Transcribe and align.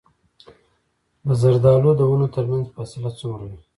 د 1.25 1.27
زردالو 1.41 1.91
د 1.97 2.01
ونو 2.09 2.27
ترمنځ 2.35 2.65
فاصله 2.75 3.09
څومره 3.19 3.43
وي؟ 3.49 3.61